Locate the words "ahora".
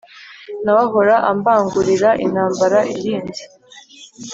0.87-1.15